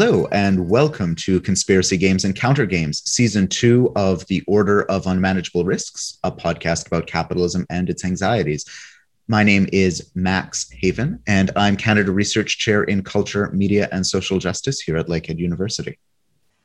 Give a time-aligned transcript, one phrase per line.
[0.00, 5.08] Hello, and welcome to Conspiracy Games and Counter Games, season two of The Order of
[5.08, 8.64] Unmanageable Risks, a podcast about capitalism and its anxieties.
[9.26, 14.38] My name is Max Haiven, and I'm Canada Research Chair in Culture, Media, and Social
[14.38, 15.98] Justice here at Lakehead University.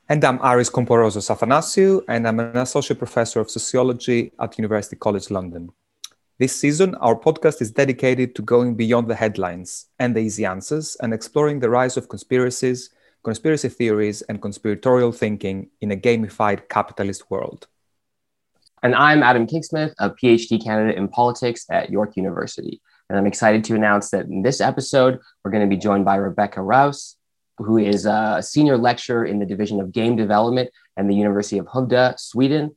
[0.08, 5.32] And I'm Aris Komporozos Athanasiou, and I'm an Associate Professor of Sociology at University College
[5.32, 5.70] London.
[6.38, 10.96] This season, our podcast is dedicated to going beyond the headlines and the easy answers
[11.00, 12.90] and exploring the rise of conspiracies
[13.24, 17.66] conspiracy theories, and conspiratorial thinking in a gamified capitalist world.
[18.82, 22.82] And I'm Adam Kingsmith, a PhD candidate in politics at York University.
[23.08, 26.16] And I'm excited to announce that in this episode, we're going to be joined by
[26.16, 27.16] Rebecca Rouse,
[27.56, 31.66] who is a senior lecturer in the Division of Game Development at the University of
[31.66, 32.76] Skövde, Sweden.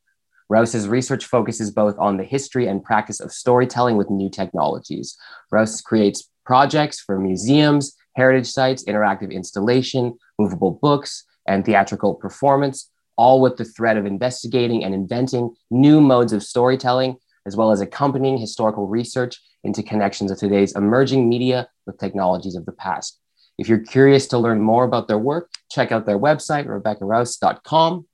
[0.49, 5.17] Rouse's research focuses both on the history and practice of storytelling with new technologies.
[5.51, 13.41] Rouse creates projects for museums, heritage sites, interactive installation, movable books, and theatrical performance, all
[13.41, 18.37] with the threat of investigating and inventing new modes of storytelling, as well as accompanying
[18.37, 23.19] historical research into connections of today's emerging media with technologies of the past.
[23.57, 28.05] If you're curious to learn more about their work, check out their website, rebeccarouse.com.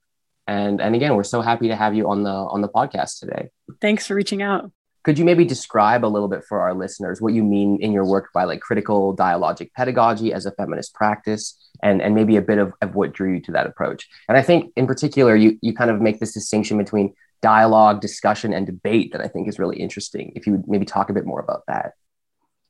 [0.47, 3.49] And, and again, we're so happy to have you on the on the podcast today.
[3.81, 4.71] Thanks for reaching out.
[5.03, 8.05] Could you maybe describe a little bit for our listeners what you mean in your
[8.05, 12.57] work by like critical dialogic pedagogy as a feminist practice and, and maybe a bit
[12.57, 14.07] of, of what drew you to that approach?
[14.27, 18.53] And I think in particular, you, you kind of make this distinction between dialogue, discussion,
[18.53, 20.31] and debate that I think is really interesting.
[20.35, 21.93] If you would maybe talk a bit more about that.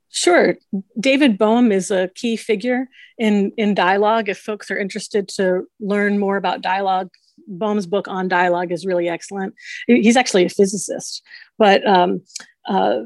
[0.09, 0.57] Sure.
[0.99, 4.29] David Bohm is a key figure in, in dialogue.
[4.29, 7.09] If folks are interested to learn more about dialogue,
[7.47, 9.55] Bohm's book on dialogue is really excellent.
[9.87, 11.23] He's actually a physicist,
[11.57, 12.21] but um,
[12.67, 13.01] uh,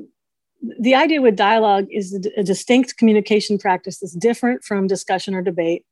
[0.79, 5.85] the idea with dialogue is a distinct communication practice that's different from discussion or debate.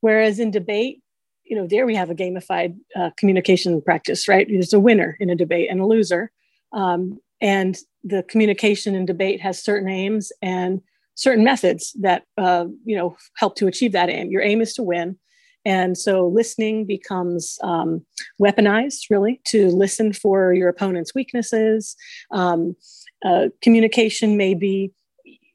[0.00, 1.02] Whereas in debate,
[1.44, 4.46] you know, there we have a gamified uh, communication practice, right?
[4.48, 6.30] There's a winner in a debate and a loser.
[6.72, 10.80] Um, and the communication in debate has certain aims and
[11.14, 14.30] certain methods that, uh, you know, help to achieve that aim.
[14.30, 15.18] Your aim is to win.
[15.64, 18.04] And so listening becomes um,
[18.40, 21.96] weaponized, really, to listen for your opponent's weaknesses.
[22.30, 22.76] Um,
[23.24, 24.92] uh, communication may be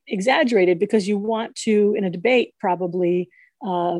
[0.07, 3.29] exaggerated because you want to, in a debate, probably
[3.65, 3.99] uh,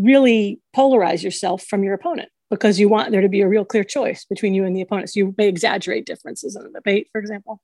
[0.00, 3.84] really polarize yourself from your opponent because you want there to be a real clear
[3.84, 5.10] choice between you and the opponent.
[5.10, 7.60] So you may exaggerate differences in a debate, for example.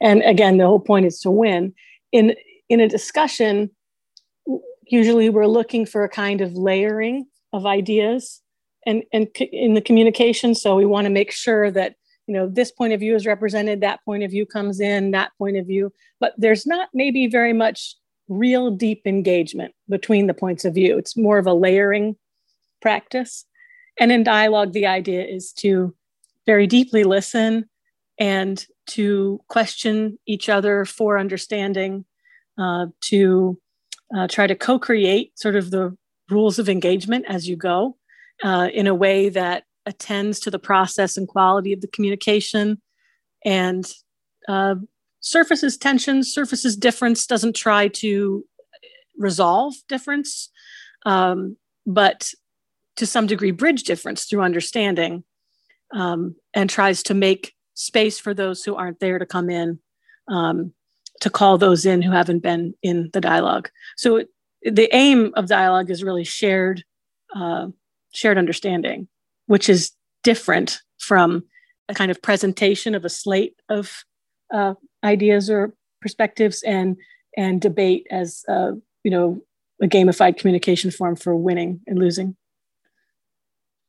[0.00, 1.74] And again, the whole point is to win.
[2.12, 2.34] In
[2.68, 3.70] in a discussion,
[4.86, 8.40] usually we're looking for a kind of layering of ideas
[8.86, 10.54] and, and in the communication.
[10.54, 11.96] So we want to make sure that,
[12.26, 15.32] you know, this point of view is represented, that point of view comes in, that
[15.38, 17.96] point of view, but there's not maybe very much
[18.32, 20.96] real deep engagement between the points of view.
[20.98, 22.16] It's more of a layering
[22.80, 23.44] practice.
[24.00, 25.94] And in dialogue, the idea is to
[26.46, 27.68] very deeply listen
[28.18, 32.04] and to question each other for understanding,
[32.58, 33.58] uh, to
[34.16, 35.96] uh, try to co create sort of the
[36.30, 37.96] rules of engagement as you go
[38.42, 42.80] uh, in a way that attends to the process and quality of the communication
[43.44, 43.92] and
[44.48, 44.76] uh,
[45.22, 48.44] surfaces tensions, surfaces difference, doesn't try to
[49.16, 50.50] resolve difference,
[51.06, 51.56] um,
[51.86, 52.30] but
[52.96, 55.24] to some degree bridge difference through understanding
[55.94, 59.78] um, and tries to make space for those who aren't there to come in
[60.28, 60.72] um,
[61.20, 63.70] to call those in who haven't been in the dialogue.
[63.96, 64.28] So it,
[64.62, 66.84] the aim of dialogue is really shared
[67.34, 67.68] uh,
[68.12, 69.08] shared understanding,
[69.46, 71.44] which is different from
[71.88, 74.04] a kind of presentation of a slate of
[74.52, 74.74] uh,
[75.04, 76.96] ideas or perspectives and
[77.36, 78.72] and debate as uh,
[79.04, 79.42] you know
[79.82, 82.36] a gamified communication form for winning and losing.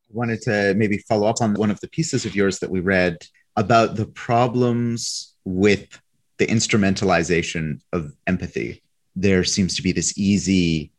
[0.10, 2.80] I wanted to maybe follow up on one of the pieces of yours that we
[2.80, 3.26] read
[3.56, 6.00] about the problems with
[6.38, 8.82] the instrumentalization of empathy.
[9.16, 10.92] There seems to be this easy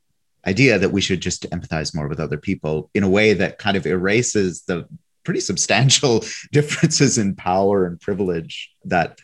[0.46, 3.76] idea that we should just empathize more with other people in a way that kind
[3.76, 4.86] of erases the
[5.24, 9.18] pretty substantial differences in power and privilege that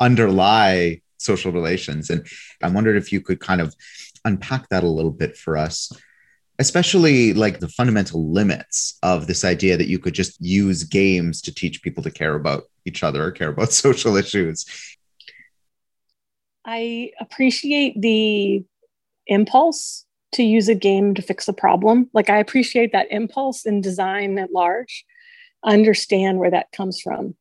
[0.00, 2.10] underlie social relations.
[2.10, 2.26] And
[2.62, 3.74] I wondered if you could kind of
[4.24, 5.90] unpack that a little bit for us,
[6.58, 11.54] especially like the fundamental limits of this idea that you could just use games to
[11.54, 14.66] teach people to care about each other or care about social issues
[16.66, 18.64] I appreciate the
[19.28, 22.10] impulse to use a game to fix a problem.
[22.12, 25.06] Like I appreciate that impulse in design at large,
[25.64, 27.36] understand where that comes from.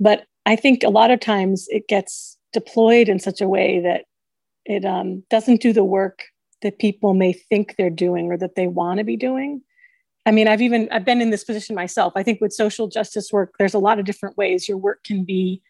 [0.00, 4.04] But I think a lot of times it gets deployed in such a way that
[4.64, 6.24] it um, doesn't do the work
[6.62, 9.62] that people may think they're doing or that they want to be doing.
[10.24, 12.12] I mean, I've even I've been in this position myself.
[12.14, 15.24] I think with social justice work, there's a lot of different ways your work can
[15.24, 15.60] be,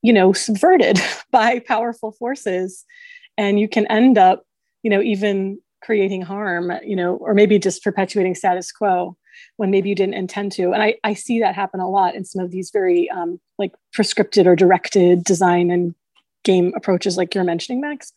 [0.00, 0.98] you know, subverted
[1.30, 2.84] by powerful forces,
[3.36, 4.44] and you can end up,
[4.82, 9.16] you know, even creating harm, you know, or maybe just perpetuating status quo
[9.56, 10.72] when maybe you didn't intend to.
[10.72, 13.72] And I, I see that happen a lot in some of these very um, like
[13.96, 15.94] prescripted or directed design and
[16.44, 18.12] game approaches, like you're mentioning, Max.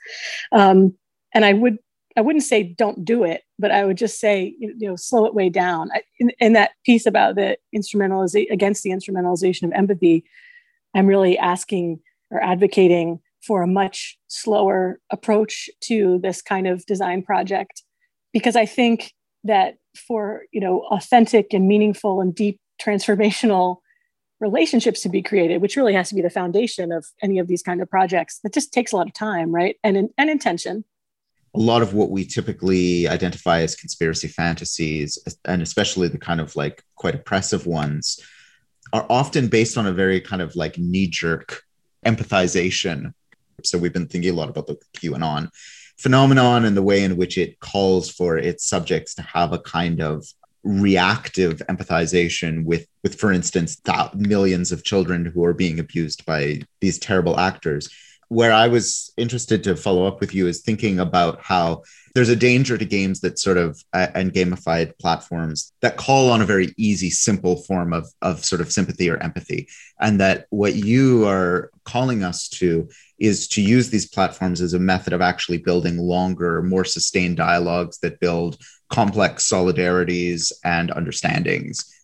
[0.51, 0.95] Um,
[1.33, 1.77] and I would
[2.17, 5.35] I wouldn't say don't do it, but I would just say you know slow it
[5.35, 5.89] way down.
[6.19, 10.23] In, in that piece about the instrumentalization against the instrumentalization of empathy,
[10.95, 11.99] I'm really asking
[12.31, 17.83] or advocating for a much slower approach to this kind of design project
[18.33, 19.13] because I think
[19.43, 19.75] that
[20.07, 23.77] for you know authentic and meaningful and deep transformational
[24.41, 27.63] relationships to be created, which really has to be the foundation of any of these
[27.63, 29.77] kind of projects, that just takes a lot of time, right?
[29.83, 30.83] And and intention
[31.55, 36.55] a lot of what we typically identify as conspiracy fantasies, and especially the kind of
[36.55, 38.19] like quite oppressive ones,
[38.91, 41.63] are often based on a very kind of like knee jerk
[42.05, 43.13] empathization.
[43.63, 45.49] So we've been thinking a lot about the QAnon
[45.97, 50.01] phenomenon and the way in which it calls for its subjects to have a kind
[50.01, 50.25] of
[50.63, 53.79] reactive empathization with with for instance
[54.15, 57.87] millions of children who are being abused by these terrible actors
[58.29, 61.83] where I was interested to follow up with you is thinking about how
[62.13, 66.41] there's a danger to games that sort of uh, and gamified platforms that call on
[66.41, 69.67] a very easy, simple form of of sort of sympathy or empathy,
[69.99, 72.89] and that what you are calling us to
[73.19, 77.99] is to use these platforms as a method of actually building longer, more sustained dialogues
[77.99, 78.57] that build
[78.89, 81.94] complex solidarities and understandings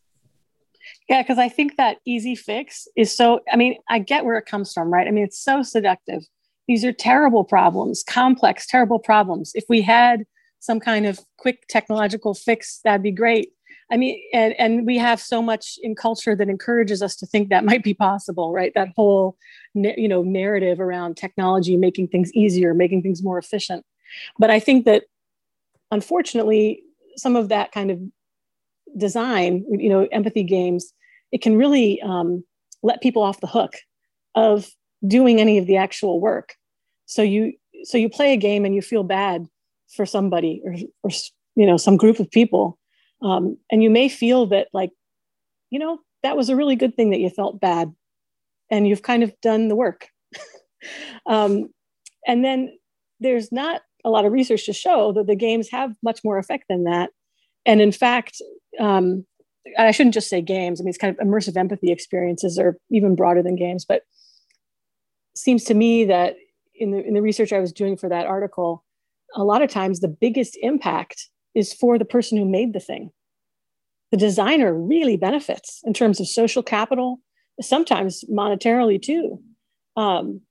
[1.11, 4.45] yeah, because I think that easy fix is so, I mean, I get where it
[4.45, 5.05] comes from, right?
[5.05, 6.23] I mean, it's so seductive.
[6.69, 9.51] These are terrible problems, complex, terrible problems.
[9.53, 10.23] If we had
[10.61, 13.49] some kind of quick technological fix, that'd be great.
[13.91, 17.49] I mean, and, and we have so much in culture that encourages us to think
[17.49, 18.71] that might be possible, right?
[18.73, 19.35] That whole,
[19.73, 23.85] you know, narrative around technology making things easier, making things more efficient.
[24.39, 25.03] But I think that
[25.91, 26.83] unfortunately,
[27.17, 27.99] some of that kind of
[28.95, 30.93] design, you know, empathy games
[31.31, 32.43] it can really um,
[32.83, 33.75] let people off the hook
[34.35, 34.69] of
[35.07, 36.55] doing any of the actual work.
[37.05, 39.47] So you so you play a game and you feel bad
[39.95, 41.11] for somebody or, or
[41.55, 42.77] you know some group of people,
[43.21, 44.91] um, and you may feel that like
[45.69, 47.93] you know that was a really good thing that you felt bad,
[48.69, 50.07] and you've kind of done the work.
[51.25, 51.69] um,
[52.27, 52.77] and then
[53.19, 56.65] there's not a lot of research to show that the games have much more effect
[56.69, 57.11] than that.
[57.65, 58.41] And in fact,
[58.79, 59.25] um,
[59.77, 60.79] I shouldn't just say games.
[60.79, 64.03] I mean, it's kind of immersive empathy experiences are even broader than games, but
[65.35, 66.35] seems to me that
[66.75, 68.83] in the in the research I was doing for that article,
[69.35, 73.11] a lot of times the biggest impact is for the person who made the thing.
[74.11, 77.19] The designer really benefits in terms of social capital,
[77.61, 79.41] sometimes monetarily too.
[79.95, 80.41] Um,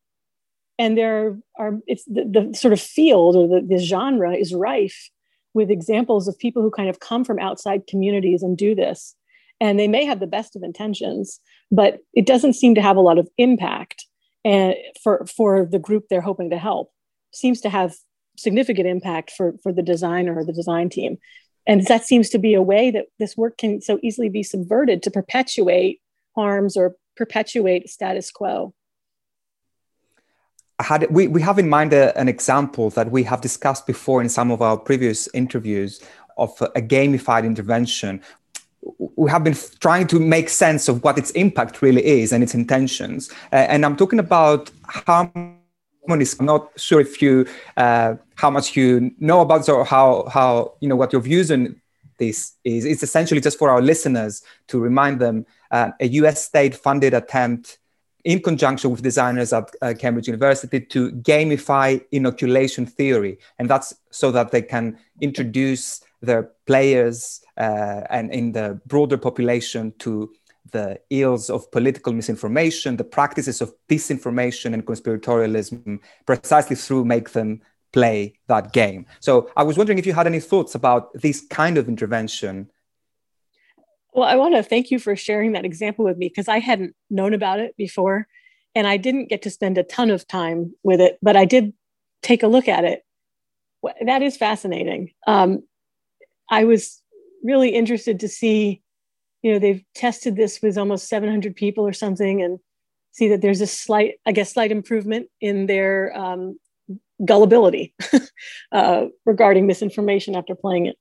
[0.79, 5.11] and there are it's the, the sort of field or the, the genre is rife
[5.55, 9.15] with examples of people who kind of come from outside communities and do this.
[9.61, 13.01] And they may have the best of intentions, but it doesn't seem to have a
[13.01, 14.07] lot of impact
[14.45, 16.91] and for, for the group they're hoping to help.
[17.33, 17.95] Seems to have
[18.37, 21.19] significant impact for, for the designer or the design team.
[21.67, 25.03] And that seems to be a way that this work can so easily be subverted
[25.03, 26.01] to perpetuate
[26.35, 28.73] harms or perpetuate status quo
[30.83, 34.29] had we, we have in mind a, an example that we have discussed before in
[34.29, 36.01] some of our previous interviews
[36.37, 38.23] of a, a gamified intervention.
[39.17, 42.55] We have been trying to make sense of what its impact really is and its
[42.55, 43.31] intentions.
[43.53, 46.41] Uh, and i'm talking about Harmony Square.
[46.41, 47.47] I'm not sure if you
[47.77, 51.81] uh, how much you know about or how how you know what your views on
[52.21, 52.85] this is.
[52.85, 57.80] It's essentially just for our listeners to remind them uh, a us state funded attempt
[58.25, 63.39] in conjunction with designers at uh, Cambridge University to gamify inoculation theory.
[63.59, 69.93] And that's so that they can introduce their players uh, and in the broader population
[69.99, 70.33] to
[70.73, 77.61] the ills of political misinformation, the practices of disinformation and conspiratorialism, precisely through make them
[77.93, 79.05] play that game.
[79.19, 82.71] So I was wondering if you had any thoughts about this kind of intervention
[84.13, 86.95] well, I want to thank you for sharing that example with me because I hadn't
[87.11, 88.27] known about it before
[88.75, 91.73] and I didn't get to spend a ton of time with it, but I did
[92.23, 93.05] take a look at it.
[94.05, 95.13] That is fascinating.
[95.27, 95.63] Um,
[96.51, 97.03] I was
[97.43, 98.83] really interested to see,
[99.43, 102.59] you know, they've tested this with almost 700 people or something and
[103.13, 106.59] see that there's a slight, I guess, slight improvement in their um,
[107.25, 107.95] gullibility
[108.73, 110.97] uh, regarding misinformation after playing it.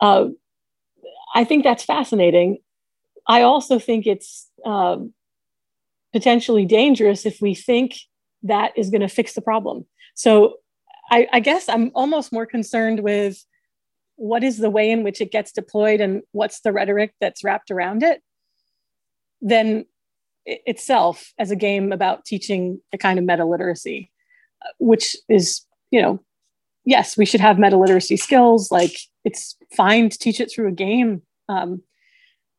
[0.00, 0.28] Uh,
[1.34, 2.58] I think that's fascinating.
[3.26, 5.12] I also think it's um,
[6.12, 7.94] potentially dangerous if we think
[8.42, 9.84] that is going to fix the problem.
[10.14, 10.54] So
[11.10, 13.44] I, I, guess I'm almost more concerned with
[14.16, 17.70] what is the way in which it gets deployed and what's the rhetoric that's wrapped
[17.70, 18.22] around it
[19.40, 19.84] than
[20.44, 24.10] itself as a game about teaching a kind of meta literacy,
[24.78, 26.20] which is, you know,
[26.88, 28.72] yes, we should have meta literacy skills.
[28.72, 31.20] Like it's fine to teach it through a game.
[31.48, 31.82] Um,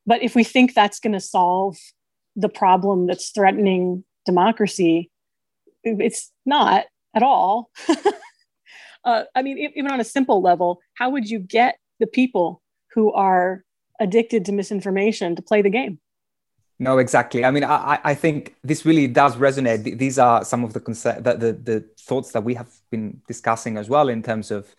[0.05, 1.77] but if we think that's going to solve
[2.35, 5.09] the problem that's threatening democracy,
[5.83, 7.71] it's not at all.
[9.03, 12.61] uh, I mean, even on a simple level, how would you get the people
[12.93, 13.63] who are
[13.99, 15.99] addicted to misinformation to play the game?
[16.81, 17.43] No, exactly.
[17.43, 19.97] I mean, I, I think this really does resonate.
[19.97, 23.75] These are some of the, concept, the, the, the thoughts that we have been discussing
[23.75, 24.73] as well in terms of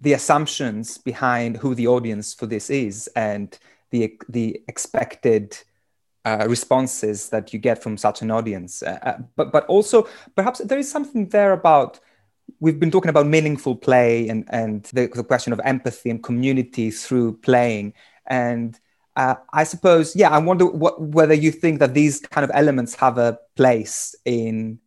[0.00, 3.58] the assumptions behind who the audience for this is and
[3.90, 5.56] the, the expected
[6.26, 8.82] uh, responses that you get from such an audience.
[8.82, 12.00] Uh, uh but, but also, perhaps there is something there about
[12.60, 16.90] we've been talking about meaningful play and, and the, the question of empathy and community
[16.90, 17.94] through playing.
[18.26, 18.78] And
[19.16, 22.94] uh, I suppose, yeah, I wonder what, whether you think that these kind of elements
[22.96, 24.80] have a place in.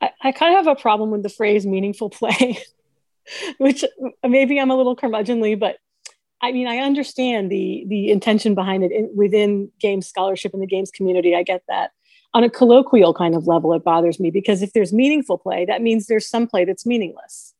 [0.00, 2.58] I, I kind of have a problem with the phrase meaningful play,
[3.58, 3.84] which
[4.26, 5.76] maybe I'm a little curmudgeonly, but
[6.42, 10.66] I mean, I understand the the intention behind it in, within games scholarship and the
[10.66, 11.34] games community.
[11.34, 11.92] I get that.
[12.34, 15.80] On a colloquial kind of level, it bothers me because if there's meaningful play, that
[15.80, 17.54] means there's some play that's meaningless.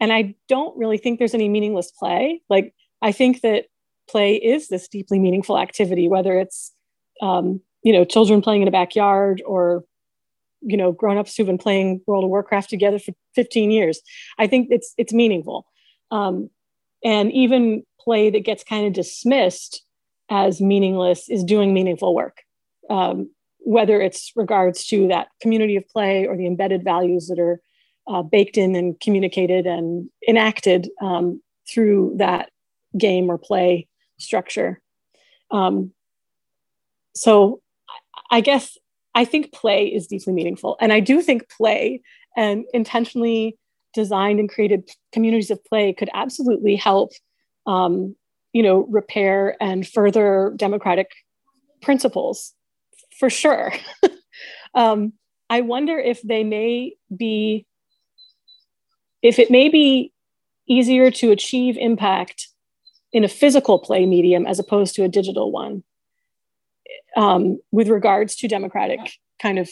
[0.00, 2.42] And I don't really think there's any meaningless play.
[2.50, 3.66] Like, I think that
[4.10, 6.72] play is this deeply meaningful activity, whether it's
[7.22, 9.84] um, you know children playing in a backyard or
[10.62, 14.00] you know grown-ups who've been playing World of Warcraft together for 15 years.
[14.38, 15.66] I think it's it's meaningful,
[16.10, 16.50] um,
[17.04, 19.82] and even play that gets kind of dismissed
[20.30, 22.38] as meaningless is doing meaningful work.
[22.88, 27.60] Um, whether it's regards to that community of play or the embedded values that are
[28.08, 32.50] uh, baked in and communicated and enacted um, through that
[32.98, 33.86] game or play
[34.20, 34.80] structure.
[35.50, 35.92] Um,
[37.14, 37.60] so
[38.30, 38.78] I guess
[39.14, 40.76] I think play is deeply meaningful.
[40.80, 42.02] And I do think play
[42.36, 43.58] and intentionally
[43.92, 47.12] designed and created communities of play could absolutely help,
[47.66, 48.14] um,
[48.52, 51.10] you know, repair and further democratic
[51.82, 52.54] principles
[53.18, 53.72] for sure.
[54.74, 55.12] um,
[55.48, 57.66] I wonder if they may be,
[59.22, 60.12] if it may be
[60.68, 62.48] easier to achieve impact
[63.12, 65.82] in a physical play medium as opposed to a digital one
[67.16, 69.00] um, with regards to democratic
[69.40, 69.68] kind of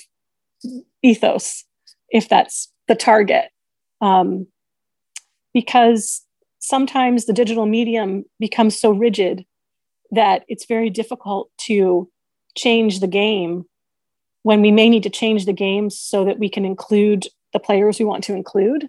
[1.02, 1.64] ethos,
[2.10, 3.50] if that's the target.
[4.00, 4.46] Um,
[5.54, 6.24] because
[6.58, 9.44] sometimes the digital medium becomes so rigid
[10.10, 12.10] that it's very difficult to
[12.56, 13.64] change the game
[14.42, 17.98] when we may need to change the game so that we can include the players
[17.98, 18.88] we want to include.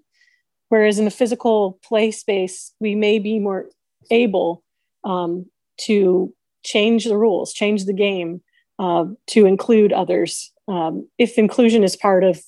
[0.69, 3.69] Whereas in the physical play space, we may be more
[4.11, 4.63] able
[5.03, 5.45] um,
[5.81, 8.41] to change the rules, change the game
[8.77, 10.51] uh, to include others.
[10.67, 12.41] Um, if inclusion is part of,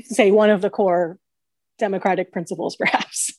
[0.00, 1.18] say, one of the core
[1.78, 3.32] democratic principles, perhaps.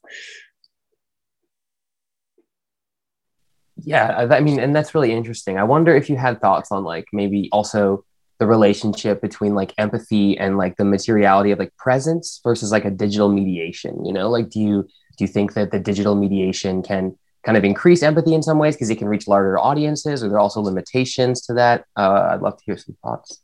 [3.86, 5.58] Yeah, I mean, and that's really interesting.
[5.58, 8.06] I wonder if you had thoughts on like maybe also
[8.40, 12.92] the relationship between like empathy and like the materiality of like presence versus like a
[12.92, 14.06] digital mediation.
[14.06, 14.84] You know, like do you
[15.18, 18.76] do you think that the digital mediation can kind of increase empathy in some ways
[18.76, 21.86] because it can reach larger audiences, or there are also limitations to that?
[21.96, 23.40] Uh, I'd love to hear some thoughts.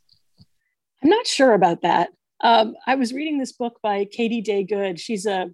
[1.02, 2.10] I'm not sure about that.
[2.42, 4.98] Um, I was reading this book by Katie Day Good.
[4.98, 5.50] She's a,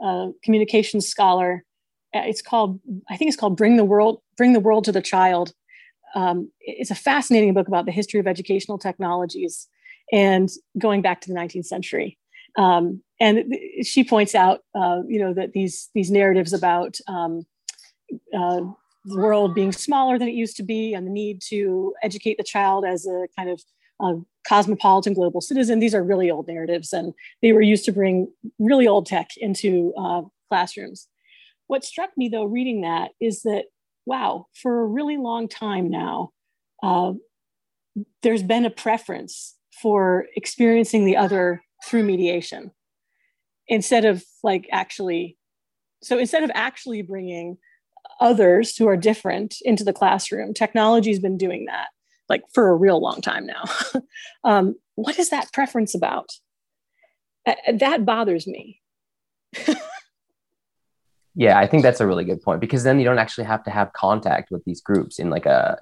[0.00, 1.64] a communications scholar.
[2.14, 2.80] Uh, it's called,
[3.10, 5.52] I think it's called "Bring the World, Bring the World to the Child."
[6.14, 9.68] Um, it's a fascinating book about the history of educational technologies
[10.12, 12.18] and going back to the 19th century.
[12.56, 17.46] Um, and she points out, uh, you know, that these these narratives about um,
[18.36, 18.60] uh,
[19.04, 22.44] the world being smaller than it used to be and the need to educate the
[22.44, 23.60] child as a kind of
[24.00, 24.14] uh,
[24.46, 25.78] cosmopolitan global citizen.
[25.78, 29.92] These are really old narratives, and they were used to bring really old tech into
[29.96, 31.08] uh, classrooms.
[31.66, 33.66] What struck me, though, reading that is that,
[34.06, 36.30] wow, for a really long time now,
[36.82, 37.12] uh,
[38.22, 42.70] there's been a preference for experiencing the other through mediation
[43.68, 45.36] instead of like actually
[46.02, 47.56] so instead of actually bringing
[48.22, 50.54] others who are different into the classroom.
[50.54, 51.88] Technology's been doing that
[52.28, 53.64] like for a real long time now.
[54.44, 56.30] um, what is that preference about?
[57.46, 58.80] uh, that bothers me.
[61.34, 63.70] yeah, I think that's a really good point because then you don't actually have to
[63.70, 65.78] have contact with these groups in like a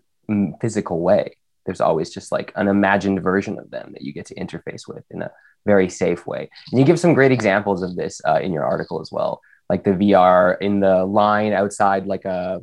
[0.60, 1.36] physical way.
[1.66, 5.04] There's always just like an imagined version of them that you get to interface with
[5.10, 5.30] in a
[5.66, 6.48] very safe way.
[6.70, 9.84] And you give some great examples of this uh, in your article as well, like
[9.84, 12.60] the VR in the line outside, like a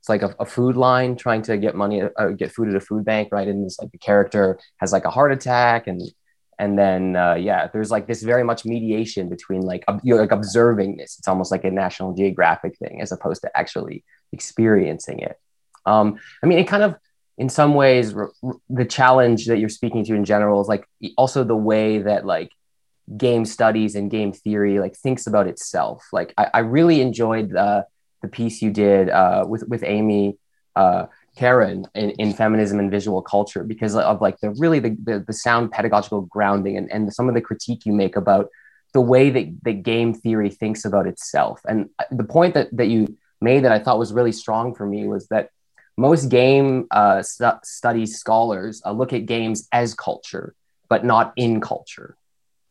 [0.00, 2.80] it's like a, a food line trying to get money, uh, get food at a
[2.80, 3.46] food bank, right?
[3.46, 6.02] And this like the character has like a heart attack and
[6.58, 10.96] and then uh, yeah there's like this very much mediation between like you're like observing
[10.96, 15.38] this it's almost like a national geographic thing as opposed to actually experiencing it
[15.86, 16.96] um, i mean it kind of
[17.36, 18.12] in some ways
[18.68, 20.84] the challenge that you're speaking to in general is like
[21.16, 22.50] also the way that like
[23.16, 27.86] game studies and game theory like thinks about itself like i, I really enjoyed the,
[28.22, 30.36] the piece you did uh, with with amy
[30.76, 35.24] uh, Karen in, in feminism and visual culture because of like the really the, the,
[35.26, 38.48] the sound pedagogical grounding and, and some of the critique you make about
[38.92, 41.60] the way that the game theory thinks about itself.
[41.68, 45.06] And the point that, that you made that I thought was really strong for me
[45.06, 45.50] was that
[45.96, 50.54] most game uh, st- studies scholars uh, look at games as culture,
[50.88, 52.16] but not in culture,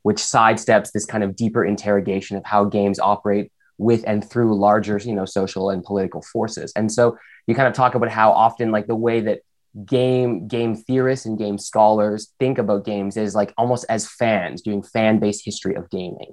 [0.04, 4.98] which sidesteps this kind of deeper interrogation of how games operate with and through larger,
[4.98, 6.72] you know, social and political forces.
[6.75, 9.42] And so you kind of talk about how often like the way that
[9.86, 14.82] game game theorists and game scholars think about games is like almost as fans doing
[14.82, 16.32] fan based history of gaming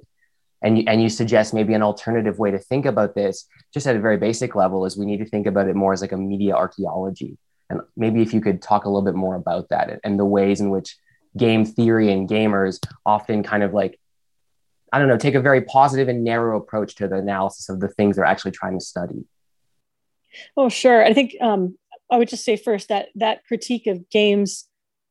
[0.63, 3.95] and you, and you suggest maybe an alternative way to think about this just at
[3.95, 6.17] a very basic level is we need to think about it more as like a
[6.17, 7.37] media archaeology
[7.69, 10.59] and maybe if you could talk a little bit more about that and the ways
[10.59, 10.97] in which
[11.37, 13.99] game theory and gamers often kind of like
[14.93, 17.87] i don't know take a very positive and narrow approach to the analysis of the
[17.87, 19.25] things they're actually trying to study
[20.57, 21.03] Oh, sure.
[21.03, 21.77] I think um,
[22.11, 24.67] I would just say first that that critique of games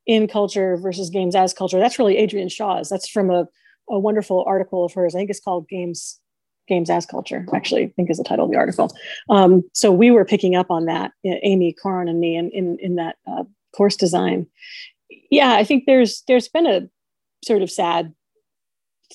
[0.06, 2.88] in culture versus games as culture, that's really Adrienne Shaw's.
[2.88, 3.46] That's from a,
[3.88, 5.14] a wonderful article of hers.
[5.14, 6.20] I think it's called Games
[6.66, 8.90] Games as Culture, actually, I think is the title of the article.
[9.28, 12.94] Um, so we were picking up on that, Amy, Corin, and me in, in, in
[12.94, 13.44] that uh,
[13.76, 14.46] course design.
[15.30, 16.88] Yeah, I think there's there's been a
[17.44, 18.14] sort of sad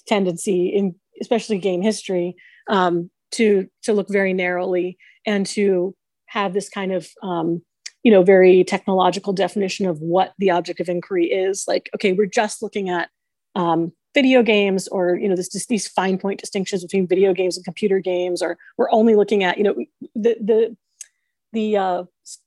[0.08, 2.36] tendency in especially game history
[2.70, 5.96] um, to to look very narrowly and to
[6.28, 7.62] have this kind of um,
[8.04, 11.66] you know very technological definition of what the object of inquiry is.
[11.68, 13.10] Like okay we're just looking at
[13.56, 17.58] um, video games or you know this just these fine point distinctions between video games
[17.58, 19.76] and computer games or we're only looking at you know
[20.16, 20.78] the the
[21.52, 22.04] the, uh,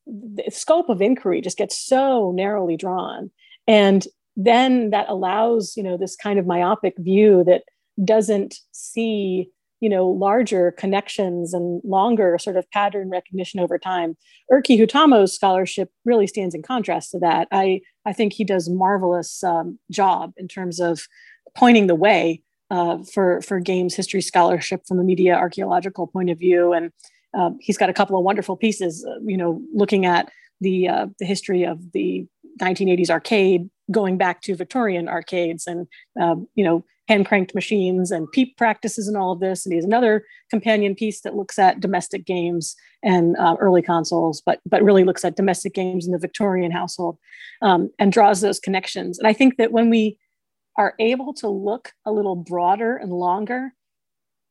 [0.07, 3.33] the scope of inquiry just gets so narrowly drawn
[3.67, 7.63] and then that allows you know this kind of myopic view that
[8.05, 14.17] doesn't see you know larger connections and longer sort of pattern recognition over time.
[14.51, 17.49] Erkki Huhtamo's scholarship really stands in contrast to that.
[17.51, 21.03] I i think he does marvelous um, job in terms of
[21.55, 26.39] pointing the way uh, for for games history scholarship from a media archaeological point of
[26.39, 26.73] view.
[26.73, 26.91] And
[27.35, 31.07] uh, he's got a couple of wonderful pieces uh, you know looking at the uh,
[31.19, 32.27] the history of the
[32.61, 35.87] 1980s arcade going back to victorian arcades and
[36.21, 39.67] um, you know hand cranked machines and peep practices and all of this.
[39.67, 44.41] And he has another companion piece that looks at domestic games and uh, early consoles,
[44.45, 47.19] but but really looks at domestic games in the Victorian household
[47.61, 49.19] um, and draws those connections.
[49.19, 50.19] And I think that when we
[50.79, 53.75] are able to look a little broader and longer,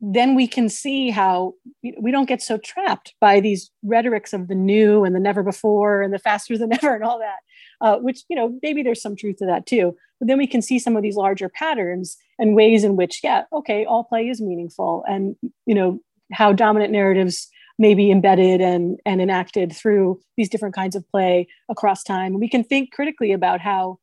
[0.02, 1.54] then we can see how
[2.00, 6.02] we don't get so trapped by these rhetorics of the new and the never before
[6.02, 7.40] and the faster than ever and all that
[7.82, 9.96] uh, which you know maybe there's some truth to that too.
[10.20, 13.44] But then we can see some of these larger patterns and ways in which yeah
[13.52, 15.04] okay all play is meaningful.
[15.08, 15.36] And
[15.66, 16.00] you know
[16.32, 21.48] how dominant narratives may be embedded and and enacted through these different kinds of play
[21.70, 22.40] across time.
[22.40, 24.00] We can think critically about how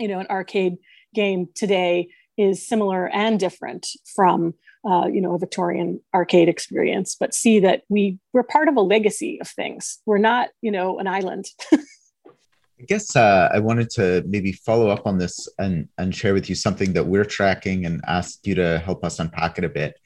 [0.00, 0.76] you know an arcade
[1.14, 4.54] game today is similar and different from
[4.88, 8.80] uh, you know a Victorian arcade experience, but see that we we're part of a
[8.80, 9.98] legacy of things.
[10.06, 11.46] We're not you know an island.
[12.78, 16.50] I guess uh, I wanted to maybe follow up on this and, and share with
[16.50, 19.98] you something that we're tracking and ask you to help us unpack it a bit.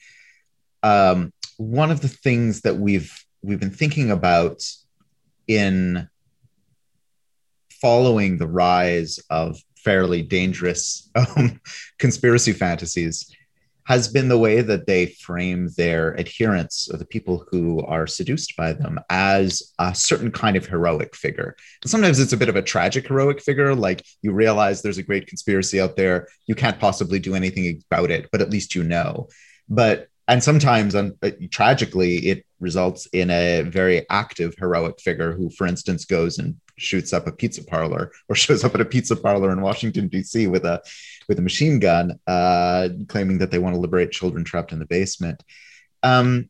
[0.81, 4.63] Um, one of the things that we've we've been thinking about
[5.47, 6.07] in
[7.81, 11.59] following the rise of fairly dangerous um,
[11.99, 13.35] conspiracy fantasies
[13.85, 18.55] has been the way that they frame their adherents or the people who are seduced
[18.55, 21.55] by them as a certain kind of heroic figure.
[21.81, 25.03] And sometimes it's a bit of a tragic heroic figure, like you realize there's a
[25.03, 28.83] great conspiracy out there, you can't possibly do anything about it, but at least you
[28.83, 29.27] know.
[29.67, 31.15] But and sometimes, um,
[31.49, 37.13] tragically, it results in a very active heroic figure who, for instance, goes and shoots
[37.13, 40.47] up a pizza parlor or shows up at a pizza parlor in Washington D.C.
[40.47, 40.81] with a
[41.27, 44.85] with a machine gun, uh, claiming that they want to liberate children trapped in the
[44.85, 45.43] basement.
[46.03, 46.49] Um,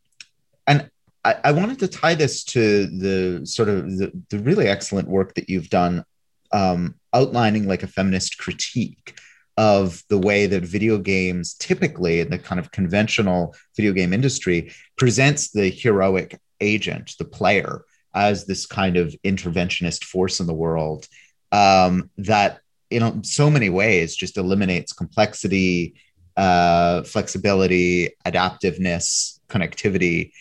[0.66, 0.90] and
[1.24, 5.36] I, I, wanted to tie this to the sort of the, the really excellent work
[5.36, 6.06] that you've done,
[6.52, 9.20] um, outlining like a feminist critique
[9.58, 14.72] of the way that video games typically in the kind of conventional video game industry
[14.98, 21.08] presents the heroic agent, the player, as this kind of interventionist force in the world
[21.52, 25.96] um, that in so many ways just eliminates complexity,
[26.38, 30.32] uh, flexibility, adaptiveness, connectivity.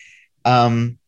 [0.44, 0.98] Um,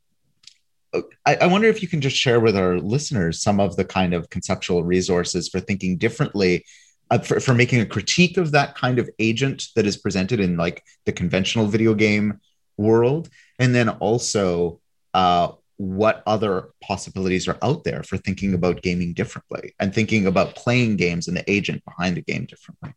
[1.25, 4.12] I, I, wonder if you can just share with our listeners some of the kind
[4.12, 6.64] of conceptual resources for thinking differently,
[7.11, 10.57] uh, for, for making a critique of that kind of agent that is presented in
[10.57, 12.40] like the conventional video game
[12.77, 14.81] world, and then also
[15.14, 20.55] uh, what other possibilities are out there for thinking about gaming differently and thinking about
[20.55, 22.92] playing games and the agent behind the game differently.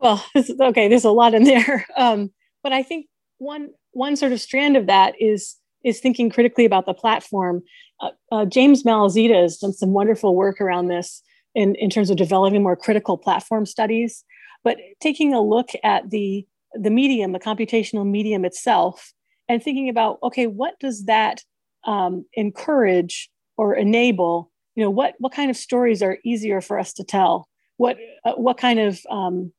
[0.00, 0.22] Well,
[0.60, 2.30] okay, there's a lot in there, um,
[2.62, 3.06] but I think
[3.38, 7.62] one one sort of strand of that is is thinking critically about the platform.
[8.02, 11.22] Uh, uh, James Malazita has done some wonderful work around this
[11.54, 14.24] in, in terms of developing more critical platform studies,
[14.62, 19.14] but taking a look at the the medium, the computational medium itself,
[19.48, 21.42] and thinking about okay, what does that
[21.84, 26.92] um, encourage or enable you know what what kind of stories are easier for us
[26.94, 27.48] to tell?
[27.76, 29.52] What uh, what kind of um,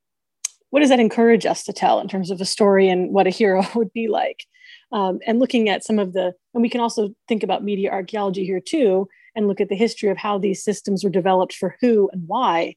[0.69, 3.31] what does that encourage us to tell in terms of a story and what a
[3.31, 4.45] hero would be like?
[4.91, 8.45] Um, and looking at some of the and we can also think about media archaeology
[8.45, 12.09] here too and look at the history of how these systems were developed for who
[12.11, 12.75] and why.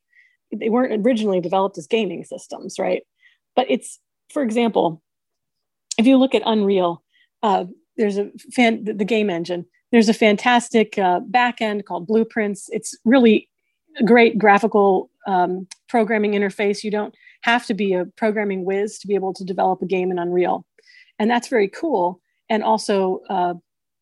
[0.55, 3.03] They weren't originally developed as gaming systems right?
[3.57, 5.03] But it's for example
[5.97, 7.03] if you look at unreal
[7.43, 9.67] uh, there's a fan the game engine.
[9.93, 12.69] There's a fantastic uh, back end called blueprints.
[12.73, 13.49] It's really
[13.99, 16.83] a great graphical um, programming interface.
[16.83, 20.11] You don't have to be a programming whiz to be able to develop a game
[20.11, 20.67] in unreal.
[21.19, 22.21] And that's very cool.
[22.49, 23.55] And also uh,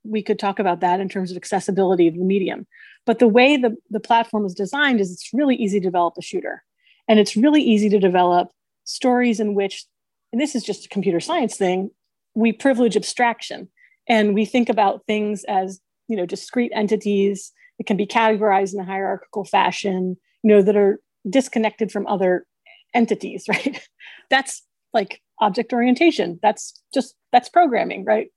[0.05, 2.66] we could talk about that in terms of accessibility of the medium.
[3.05, 6.22] But the way the, the platform is designed is it's really easy to develop a
[6.22, 6.62] shooter.
[7.09, 8.50] And it's really easy to develop
[8.85, 9.85] stories in which
[10.33, 11.90] and this is just a computer science thing
[12.35, 13.68] we privilege abstraction
[14.09, 18.81] and we think about things as you know discrete entities that can be categorized in
[18.81, 22.47] a hierarchical fashion you know that are disconnected from other
[22.95, 23.87] entities right?
[24.31, 24.62] That's
[24.93, 26.38] like object orientation.
[26.43, 28.29] That's just that's programming right?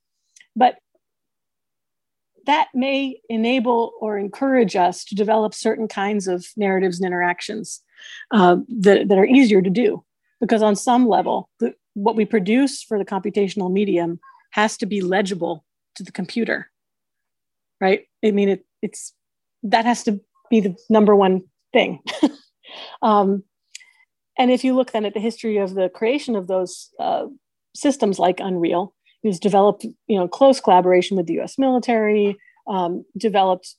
[0.56, 0.78] But
[2.45, 7.82] that may enable or encourage us to develop certain kinds of narratives and interactions
[8.30, 10.04] uh, that, that are easier to do.
[10.39, 14.19] Because on some level the, what we produce for the computational medium
[14.55, 15.65] has to be legible
[15.95, 16.71] to the computer
[17.81, 18.05] right?
[18.23, 19.13] I mean it, it's
[19.63, 21.99] that has to be the number one thing.
[23.01, 23.43] Um,
[24.37, 27.27] and if you look then at the history of the creation of those uh,
[27.73, 32.35] systems like unreal it was developed you know close collaboration with the us military
[32.67, 33.75] um, developed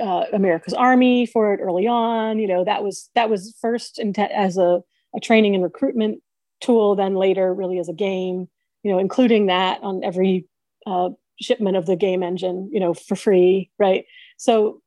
[0.00, 4.56] uh, america's army for it early on you know that was that was first as
[4.56, 4.80] a,
[5.14, 6.20] a training and recruitment
[6.60, 8.48] tool then later really as a game
[8.82, 10.46] you know, including that on every
[10.86, 14.04] uh, shipment of the game engine, you know, for free, right?
[14.36, 14.80] So,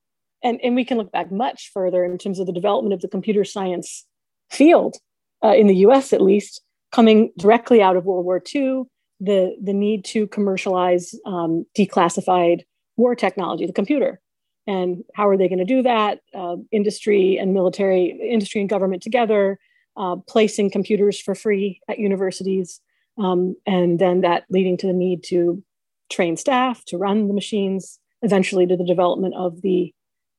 [0.43, 3.07] and and we can look back much further in terms of the development of the
[3.07, 4.05] computer science
[4.49, 4.97] field
[5.43, 6.13] uh, in the U.S.
[6.13, 8.83] at least, coming directly out of World War II,
[9.19, 12.61] the the need to commercialize um, declassified
[12.97, 14.21] war technology, the computer,
[14.67, 16.19] and how are they going to do that?
[16.33, 19.59] Uh, industry and military, industry and government together,
[19.97, 22.81] uh, placing computers for free at universities
[23.17, 25.63] um, and then that leading to the need to
[26.09, 29.93] train staff to run the machines, eventually to the development of the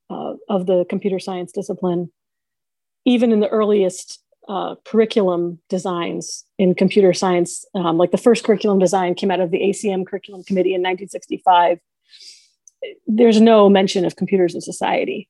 [0.09, 2.13] uh, of the computer science discipline.
[3.05, 8.79] Even in the earliest uh, curriculum designs in computer science, um, like the first curriculum
[8.79, 11.79] design came out of the ACM Curriculum Committee in 1965.
[13.07, 15.29] There's no mention of computers in society,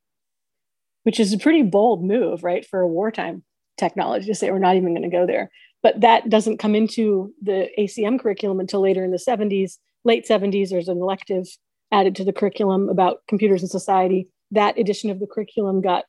[1.04, 3.42] which is a pretty bold move, right, for a wartime
[3.78, 5.50] technology to say we're not even going to go there
[5.86, 10.70] but that doesn't come into the ACM curriculum until later in the 70s, late 70s.
[10.70, 11.46] There's an elective
[11.92, 14.28] added to the curriculum about computers and society.
[14.50, 16.06] That edition of the curriculum got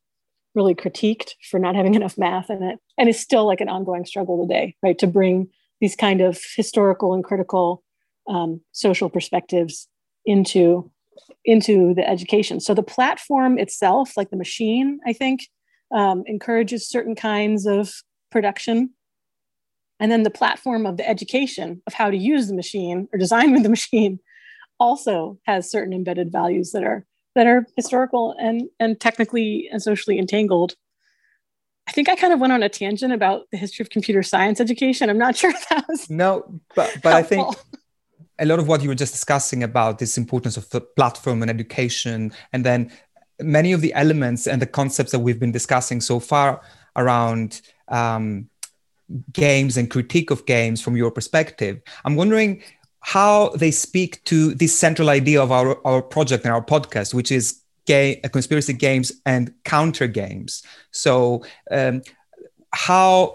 [0.56, 4.04] really critiqued for not having enough math in it, and it's still like an ongoing
[4.04, 4.98] struggle today, right?
[4.98, 5.48] To bring
[5.80, 7.84] these kind of historical and critical
[8.28, 9.88] um, social perspectives
[10.26, 10.90] into
[11.46, 12.60] into the education.
[12.62, 15.42] So the platform itself, like the machine, I think,
[15.92, 17.94] um, encourages certain kinds of
[18.32, 18.90] production
[20.00, 23.52] and then the platform of the education of how to use the machine or design
[23.52, 24.20] with the machine
[24.80, 27.06] also has certain embedded values that are
[27.36, 30.76] that are historical and and technically and socially entangled.
[31.88, 34.60] I think I kind of went on a tangent about the history of computer science
[34.60, 35.10] education.
[35.10, 37.14] I'm not sure if that was no, but but helpful.
[37.14, 37.58] I think
[38.40, 41.50] a lot of what you were just discussing about this importance of the platform and
[41.50, 42.92] education, and then
[43.40, 46.62] many of the elements and the concepts that we've been discussing so far
[46.96, 48.50] around um,
[49.34, 51.82] games and critique of games from your perspective.
[52.06, 52.62] I'm wondering
[53.02, 57.32] how they speak to this central idea of our, our project and our podcast, which
[57.32, 60.64] is uh, conspiracy games and counter games.
[60.92, 62.02] So, um,
[62.74, 63.28] how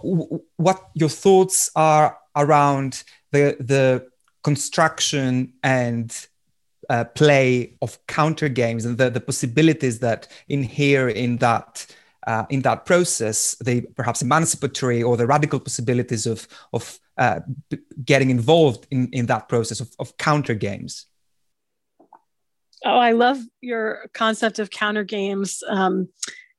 [0.57, 4.07] what your thoughts are around the the
[4.45, 6.27] construction and
[6.91, 11.87] uh, play of counter games and the, the possibilities that inhere in that
[12.27, 17.41] uh, in that process, the perhaps emancipatory or the radical possibilities of of uh,
[18.05, 21.07] getting involved in in that process of, of counter games.
[22.85, 26.09] Oh, I love your concept of counter games um,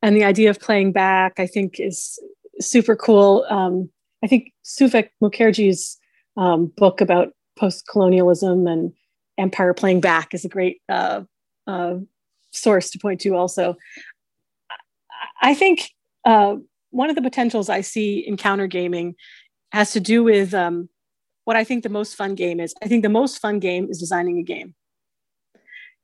[0.02, 1.40] and the idea of playing back.
[1.40, 2.20] I think is
[2.60, 3.46] super cool.
[3.50, 3.90] Um,
[4.24, 5.98] I think Souvik Mukherjee's
[6.38, 8.94] um, book about post colonialism and
[9.38, 11.22] empire playing back is a great uh,
[11.68, 11.96] uh,
[12.52, 13.36] source to point to.
[13.36, 13.76] Also,
[15.42, 15.90] I think
[16.26, 16.56] uh,
[16.92, 19.16] one of the potentials I see in counter gaming
[19.72, 20.90] has to do with um,
[21.46, 22.74] what I think the most fun game is.
[22.82, 24.76] I think the most fun game is designing a game.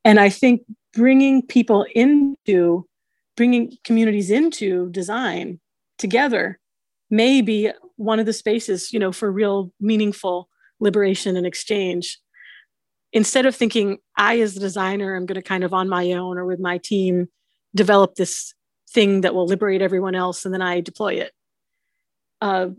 [0.03, 0.61] And I think
[0.93, 2.87] bringing people into,
[3.37, 5.59] bringing communities into design
[5.97, 6.59] together
[7.09, 12.17] may be one of the spaces, you know, for real meaningful liberation and exchange.
[13.11, 16.37] Instead of thinking, I, as the designer, I'm going to kind of on my own
[16.37, 17.27] or with my team
[17.75, 18.53] develop this
[18.91, 21.31] thing that will liberate everyone else and then I deploy it.
[22.41, 22.69] Uh,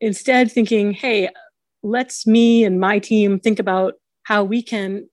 [0.00, 1.30] instead, thinking, hey,
[1.82, 5.08] let's me and my team think about how we can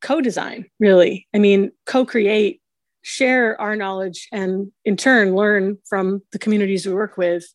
[0.00, 1.26] co design, really.
[1.34, 2.60] I mean, co create,
[3.02, 7.46] share our knowledge, and in turn, learn from the communities we work with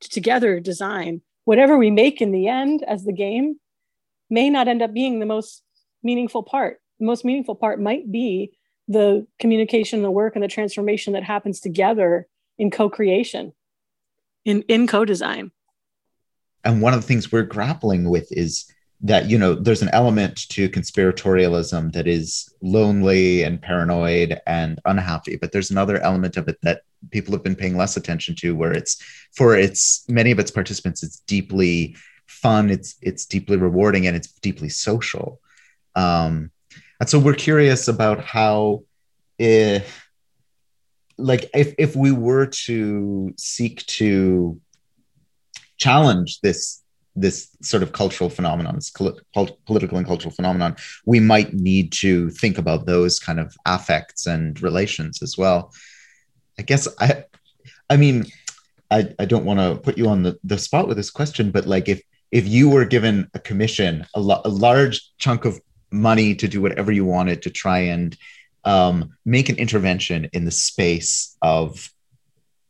[0.00, 1.22] to together design.
[1.44, 3.58] Whatever we make in the end as the game
[4.30, 5.62] may not end up being the most
[6.02, 6.78] meaningful part.
[7.00, 8.57] The most meaningful part might be
[8.88, 12.26] the communication, the work, and the transformation that happens together
[12.58, 13.52] in co-creation,
[14.44, 15.52] in in co-design.
[16.64, 18.70] And one of the things we're grappling with is
[19.00, 25.36] that you know there's an element to conspiratorialism that is lonely and paranoid and unhappy
[25.36, 28.72] but there's another element of it that people have been paying less attention to where
[28.72, 29.00] it's
[29.36, 31.94] for its many of its participants it's deeply
[32.26, 35.40] fun it's it's deeply rewarding and it's deeply social
[35.94, 36.50] um,
[37.00, 38.82] and so we're curious about how
[39.38, 40.08] if
[41.16, 44.60] like if if we were to seek to
[45.76, 46.82] challenge this
[47.14, 52.58] this sort of cultural phenomenon this political and cultural phenomenon we might need to think
[52.58, 55.72] about those kind of affects and relations as well.
[56.58, 57.24] I guess i
[57.88, 58.26] i mean
[58.90, 61.66] i i don't want to put you on the, the spot with this question but
[61.66, 66.34] like if if you were given a commission a, lo- a large chunk of money
[66.34, 68.16] to do whatever you wanted to try and
[68.64, 71.92] um, make an intervention in the space of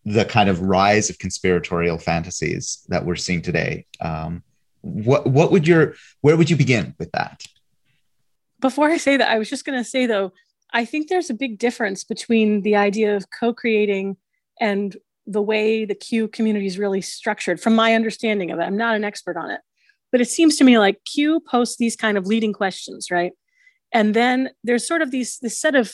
[0.05, 3.87] the kind of rise of conspiratorial fantasies that we're seeing today.
[4.01, 4.43] Um,
[4.81, 7.45] what what would your where would you begin with that?
[8.61, 10.33] Before I say that, I was just going to say though,
[10.73, 14.17] I think there's a big difference between the idea of co-creating
[14.61, 17.61] and the way the Q community is really structured.
[17.61, 19.61] From my understanding of it, I'm not an expert on it,
[20.13, 23.33] but it seems to me like Q posts these kind of leading questions, right?
[23.93, 25.93] And then there's sort of these this set of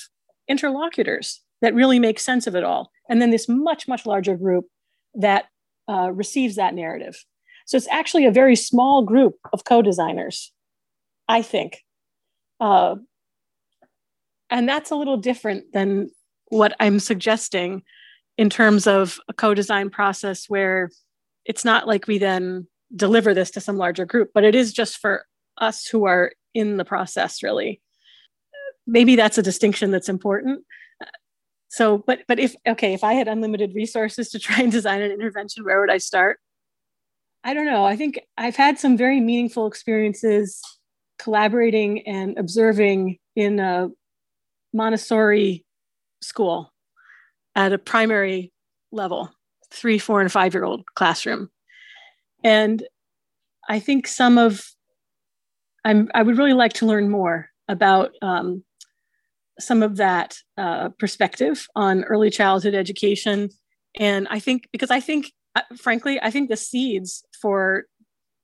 [0.48, 2.90] interlocutors that really make sense of it all.
[3.08, 4.66] And then this much, much larger group
[5.14, 5.46] that
[5.88, 7.16] uh, receives that narrative.
[7.66, 10.52] So it's actually a very small group of co-designers,
[11.28, 11.80] I think.
[12.60, 12.96] Uh,
[14.50, 16.10] and that's a little different than
[16.48, 17.82] what I'm suggesting
[18.36, 20.90] in terms of a co-design process where
[21.44, 24.98] it's not like we then deliver this to some larger group, but it is just
[24.98, 25.26] for
[25.58, 27.80] us who are in the process, really.
[28.86, 30.64] Maybe that's a distinction that's important.
[31.68, 35.10] So, but but if okay, if I had unlimited resources to try and design an
[35.10, 36.38] intervention, where would I start?
[37.42, 37.84] I don't know.
[37.84, 40.60] I think I've had some very meaningful experiences
[41.18, 43.88] collaborating and observing in a
[44.72, 45.64] Montessori
[46.22, 46.72] school
[47.54, 48.52] at a primary
[48.92, 49.30] level,
[49.70, 51.50] three, four, and five year old classroom.
[52.44, 52.86] And
[53.68, 54.62] I think some of,
[55.84, 58.62] I'm, I would really like to learn more about um,
[59.58, 63.48] some of that uh, perspective on early childhood education.
[63.98, 67.84] And I think, because I think, uh, frankly, I think the seeds for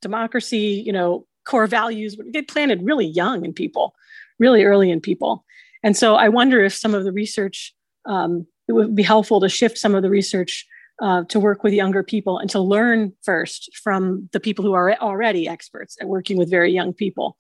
[0.01, 3.95] democracy, you know, core values get planted really young in people,
[4.39, 5.45] really early in people.
[5.83, 7.75] and so I wonder if some of the research
[8.07, 10.67] um, it would be helpful to shift some of the research
[11.01, 14.95] uh, to work with younger people and to learn first from the people who are
[15.01, 17.37] already experts at working with very young people.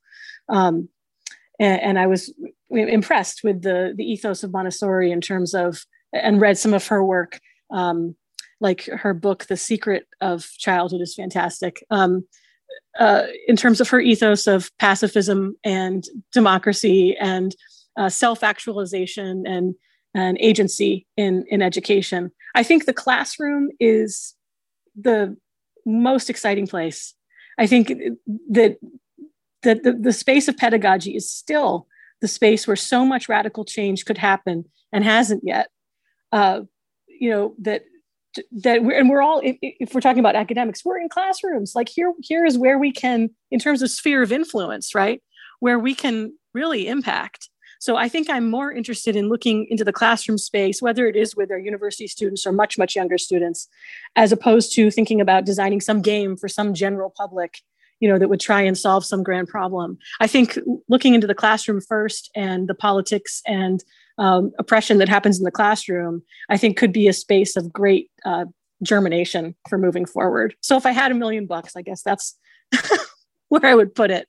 [0.48, 0.88] Um,
[1.58, 2.32] and, and, I was
[2.70, 7.04] impressed with the the ethos of Montessori in terms of and read some of her
[7.04, 7.40] work.
[7.70, 8.16] Um,
[8.60, 11.84] like her book, The Secret of Childhood, is fantastic.
[11.90, 12.26] Um,
[12.98, 17.54] uh, in terms of her ethos of pacifism and democracy and
[17.96, 19.74] uh, self-actualization and
[20.14, 22.30] and agency in in education.
[22.54, 24.34] I think the classroom is
[24.96, 25.36] the
[25.86, 27.14] most exciting place.
[27.58, 27.88] I think
[28.50, 28.78] that
[29.62, 31.86] that the, the space of pedagogy is still
[32.20, 35.68] the space where so much radical change could happen and hasn't yet.
[36.32, 36.62] Uh,
[37.08, 37.82] you know that
[38.52, 41.88] that we're and we're all if, if, we're talking about academics we're in classrooms like
[41.88, 45.20] here here is where we can in terms of sphere of influence right
[45.58, 49.92] where we can really impact so I think I'm more interested in looking into the
[49.92, 53.68] classroom space, whether it is with our university students or much, much younger students,
[54.16, 57.62] as opposed to thinking about designing some game for some general public,
[57.98, 59.96] you know, that would try and solve some grand problem.
[60.20, 60.58] I think
[60.90, 63.82] looking into the classroom first and the politics and
[64.18, 68.10] um, oppression that happens in the classroom, I think could be a space of great
[68.26, 68.44] uh,
[68.82, 70.54] germination for moving forward.
[70.60, 72.36] So if I had a million bucks, I guess that's
[73.48, 74.28] where I would put it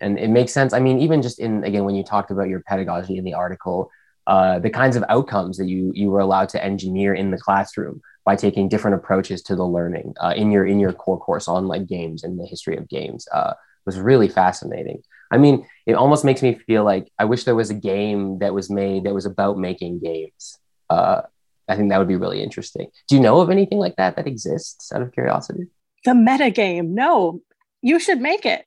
[0.00, 0.72] and it makes sense.
[0.72, 3.90] I mean, even just in again when you talked about your pedagogy in the article,
[4.26, 8.00] uh, the kinds of outcomes that you you were allowed to engineer in the classroom
[8.24, 11.68] by taking different approaches to the learning uh, in your in your core course on
[11.68, 13.54] like games and the history of games uh,
[13.84, 15.02] was really fascinating.
[15.30, 18.54] I mean, it almost makes me feel like I wish there was a game that
[18.54, 20.58] was made that was about making games.
[20.90, 21.22] Uh,
[21.68, 22.88] I think that would be really interesting.
[23.08, 24.92] Do you know of anything like that that exists?
[24.92, 25.68] Out of curiosity,
[26.04, 26.94] the meta game.
[26.94, 27.40] No,
[27.80, 28.66] you should make it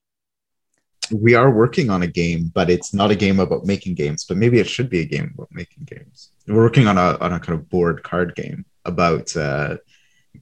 [1.12, 4.26] we are working on a game, but it's not a game about making games.
[4.26, 6.32] But maybe it should be a game about making games.
[6.48, 9.78] We're working on a on a kind of board card game about uh,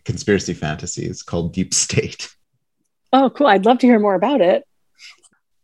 [0.05, 2.29] conspiracy fantasies called Deep State.
[3.13, 3.47] Oh, cool!
[3.47, 4.63] I'd love to hear more about it.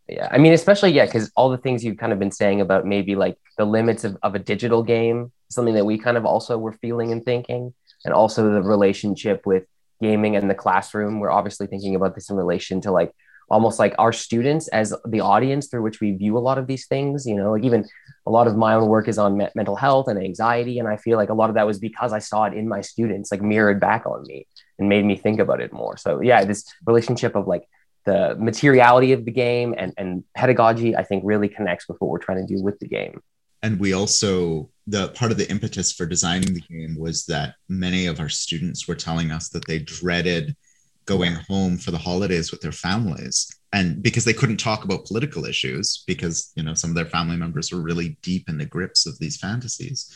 [0.08, 2.86] Yeah, I mean, especially yeah, because all the things you've kind of been saying about
[2.86, 6.58] maybe like the limits of, of a digital game, something that we kind of also
[6.58, 7.74] were feeling and thinking,
[8.06, 9.66] and also the relationship with
[10.02, 11.20] gaming and the classroom.
[11.20, 13.14] We're obviously thinking about this in relation to like
[13.50, 16.88] almost like our students as the audience through which we view a lot of these
[16.88, 17.88] things you know like even
[18.26, 20.98] a lot of my own work is on me- mental health and anxiety and i
[20.98, 23.42] feel like a lot of that was because i saw it in my students like
[23.42, 24.48] mirrored back on me
[24.80, 25.98] and made me think about it more.
[25.98, 27.64] So yeah this relationship of like
[28.06, 32.20] the materiality of the game and, and pedagogy i think really connects with what we're
[32.20, 33.22] trying to do with the game.
[33.62, 38.08] And we also the part of the impetus for designing the game was that many
[38.08, 40.56] of our students were telling us that they dreaded
[41.06, 43.48] going home for the holidays with their families.
[43.72, 47.38] And because they couldn't talk about political issues because you know some of their family
[47.38, 50.16] members were really deep in the grips of these fantasies.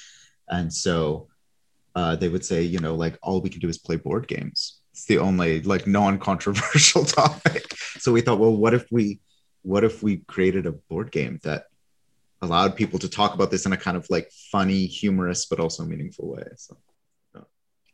[0.49, 1.27] And so
[1.95, 4.79] uh, they would say you know like all we can do is play board games.
[4.91, 7.73] It's the only like non-controversial topic.
[7.99, 9.19] So we thought well what if we
[9.63, 11.65] what if we created a board game that
[12.43, 15.83] allowed people to talk about this in a kind of like funny humorous but also
[15.83, 16.43] meaningful way?
[16.55, 16.77] So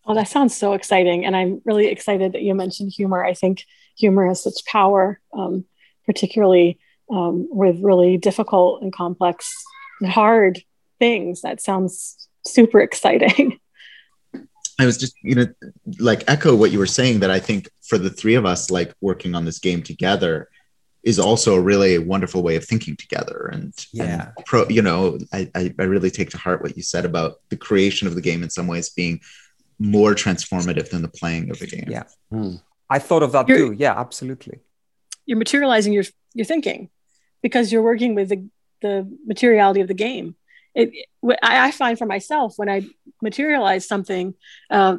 [0.05, 1.25] Oh, that sounds so exciting.
[1.25, 3.23] And I'm really excited that you mentioned humor.
[3.23, 3.65] I think
[3.97, 5.65] humor has such power, um,
[6.05, 9.53] particularly um, with really difficult and complex
[10.01, 10.61] and hard
[10.99, 11.41] things.
[11.41, 13.59] That sounds super exciting.
[14.79, 15.45] I was just, you know,
[15.99, 18.93] like echo what you were saying that I think for the three of us, like
[19.01, 20.49] working on this game together
[21.03, 23.49] is also a really wonderful way of thinking together.
[23.51, 26.81] And, yeah, and pro, you know, I, I, I really take to heart what you
[26.81, 29.19] said about the creation of the game in some ways being
[29.83, 31.89] more transformative than the playing of a game.
[31.89, 32.03] Yeah.
[32.31, 32.61] Mm.
[32.89, 33.75] I thought of that you're, too.
[33.77, 34.59] Yeah, absolutely.
[35.25, 36.89] You're materializing your your thinking
[37.41, 38.47] because you're working with the,
[38.81, 40.35] the materiality of the game.
[40.73, 40.89] It,
[41.43, 42.87] I, I find for myself when I
[43.21, 44.33] materialize something,
[44.71, 44.97] uh,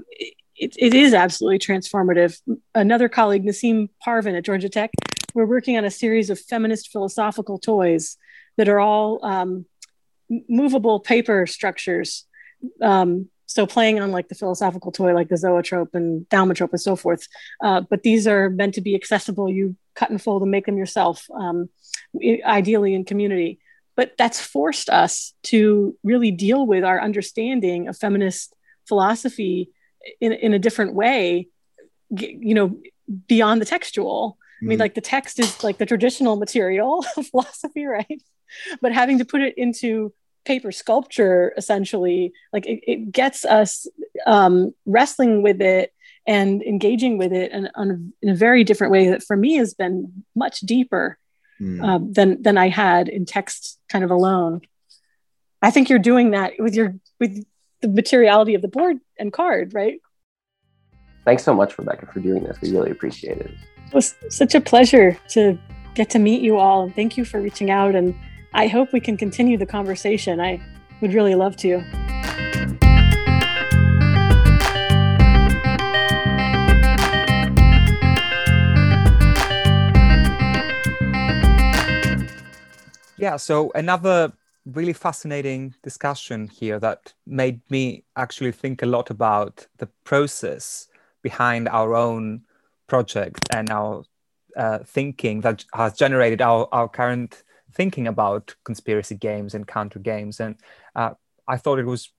[0.54, 2.38] it, it is absolutely transformative.
[2.74, 4.90] Another colleague, Nassim Parvin at Georgia Tech,
[5.34, 8.16] we're working on a series of feminist philosophical toys
[8.56, 9.66] that are all um,
[10.48, 12.26] movable paper structures
[12.80, 16.96] um, so playing on like the philosophical toy like the zoetrope and thaumatrope and so
[16.96, 17.26] forth
[17.62, 20.76] uh, but these are meant to be accessible you cut and fold and make them
[20.76, 21.68] yourself um,
[22.44, 23.58] ideally in community
[23.96, 28.54] but that's forced us to really deal with our understanding of feminist
[28.86, 29.70] philosophy
[30.20, 31.48] in, in a different way
[32.10, 32.78] you know
[33.26, 34.82] beyond the textual I mean, mm-hmm.
[34.82, 38.22] like the text is like the traditional material of philosophy, right?
[38.80, 40.14] But having to put it into
[40.44, 43.86] paper sculpture essentially like it, it gets us
[44.26, 45.92] um, wrestling with it
[46.26, 47.68] and engaging with it in,
[48.22, 51.18] in, a very different way that for me has been much deeper
[51.60, 51.84] mm.
[51.84, 54.62] uh, than than I had in text kind of alone.
[55.60, 57.44] I think you're doing that with your with
[57.80, 60.00] the materiality of the board and card, right?
[61.24, 62.60] Thanks so much, Rebecca, for doing this.
[62.60, 63.50] We really appreciate it.
[63.86, 65.58] It was such a pleasure to
[65.94, 66.82] get to meet you all.
[66.82, 67.94] And thank you for reaching out.
[67.94, 68.14] And
[68.56, 70.40] I hope we can continue the conversation.
[70.40, 70.60] I
[71.00, 71.82] would really love to.
[83.18, 84.32] Yeah, so another
[84.64, 90.86] really fascinating discussion here that made me actually think a lot about the process
[91.22, 92.42] behind our own
[92.86, 94.04] project and our
[94.56, 97.42] uh, thinking that has generated our, our current
[97.74, 100.40] thinking about conspiracy games and counter games.
[100.40, 100.56] And
[100.94, 101.14] uh,
[101.46, 102.10] I thought it was,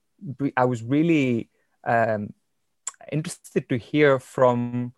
[0.56, 1.50] I was really
[1.86, 2.32] um,
[3.10, 4.92] interested to hear from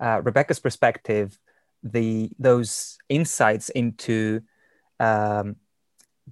[0.00, 1.38] uh, Rebecca's perspective
[1.82, 4.40] the those insights into
[5.00, 5.56] um,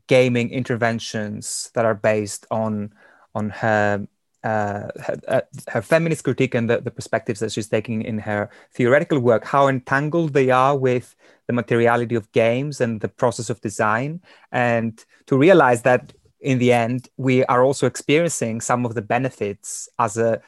[0.07, 2.93] gaming interventions that are based on
[3.35, 4.07] on her
[4.43, 8.49] uh, her, uh, her, feminist critique and the, the, perspectives that she's taking in her
[8.73, 11.15] theoretical work, how entangled they are with
[11.47, 14.21] the materiality of games and the process of design,
[14.51, 19.89] and to realize that in the end, we are also experiencing some of the benefits
[19.99, 20.41] as a,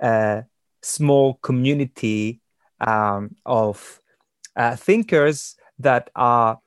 [0.00, 0.44] a
[0.82, 2.40] small community
[2.80, 4.00] um, of
[4.56, 6.60] uh, thinkers that are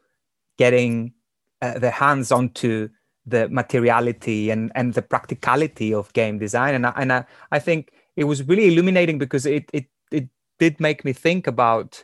[0.57, 1.13] getting
[1.61, 2.89] uh, their hands onto
[3.25, 6.75] the materiality and, and the practicality of game design.
[6.75, 10.79] And, I, and I, I think it was really illuminating because it, it, it did
[10.79, 12.03] make me think about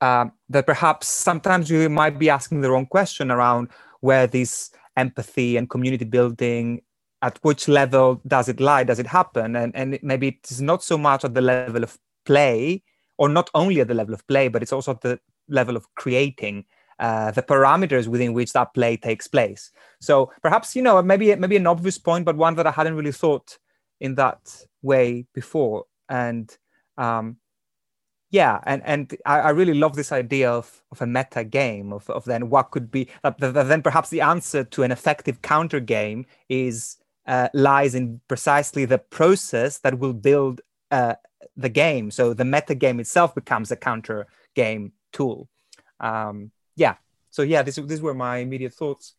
[0.00, 3.68] uh, that perhaps sometimes we might be asking the wrong question around
[4.00, 6.82] where this empathy and community building
[7.22, 10.98] at which level does it lie does it happen and, and maybe it's not so
[10.98, 12.82] much at the level of play
[13.16, 15.18] or not only at the level of play but it's also at the
[15.48, 16.64] level of creating
[16.98, 19.70] uh, the parameters within which that play takes place.
[20.00, 23.12] So perhaps you know maybe maybe an obvious point, but one that I hadn't really
[23.12, 23.58] thought
[24.00, 25.84] in that way before.
[26.08, 26.54] And
[26.98, 27.36] um,
[28.30, 32.08] yeah, and and I, I, really love this idea of, of a meta game of,
[32.10, 36.26] of then what could be uh, then perhaps the answer to an effective counter game
[36.48, 41.14] is uh, lies in precisely the process that will build uh,
[41.56, 42.10] the game.
[42.10, 45.48] So the meta game itself becomes a counter game tool.
[46.00, 46.94] Um, yeah.
[47.30, 49.14] So yeah this, these were my immediate thoughts.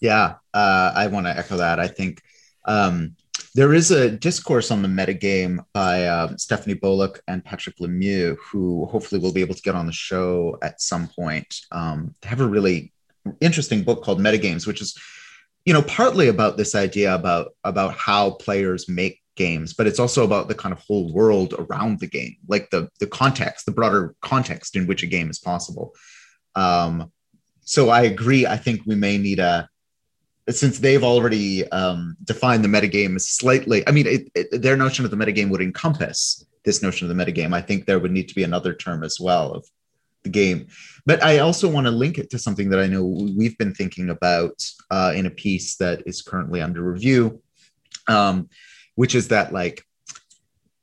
[0.00, 1.78] Yeah uh, i want to echo that.
[1.78, 2.22] I think
[2.66, 3.16] um,
[3.54, 8.86] there is a discourse on the metagame by uh, stephanie Boluk and patrick lemieux who
[8.86, 11.54] hopefully will be able to get on the show at some point.
[11.72, 12.92] Um, they have a really
[13.40, 14.98] interesting book called metagames which is
[15.64, 20.24] you know partly about this idea about about how players make games but it's also
[20.24, 24.14] about the kind of whole world around the game like the the context the broader
[24.20, 25.94] context in which a game is possible
[26.54, 27.10] um,
[27.62, 28.46] so I agree.
[28.46, 29.68] I think we may need a
[30.48, 33.86] since they've already um, defined the metagame slightly.
[33.86, 37.24] I mean, it, it, their notion of the metagame would encompass this notion of the
[37.24, 37.54] metagame.
[37.54, 39.66] I think there would need to be another term as well of
[40.24, 40.66] the game.
[41.06, 44.10] But I also want to link it to something that I know we've been thinking
[44.10, 47.42] about uh, in a piece that is currently under review,
[48.08, 48.48] um,
[48.96, 49.84] which is that like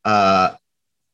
[0.05, 0.51] uh,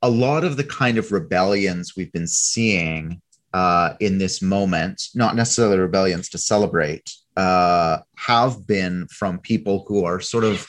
[0.01, 3.22] a lot of the kind of rebellions we've been seeing
[3.54, 10.06] uh, in this moment, not necessarily rebellions to celebrate, uh, have been from people who
[10.06, 10.68] are sort of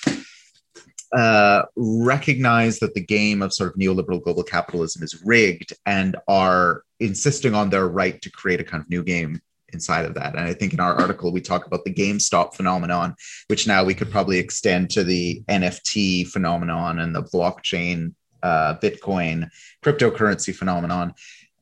[1.13, 6.83] uh, recognize that the game of sort of neoliberal global capitalism is rigged and are
[7.01, 9.41] insisting on their right to create a kind of new game
[9.73, 10.35] inside of that.
[10.35, 13.15] And I think in our article, we talk about the GameStop phenomenon,
[13.49, 19.49] which now we could probably extend to the NFT phenomenon and the blockchain, uh, Bitcoin,
[19.85, 21.15] cryptocurrency phenomenon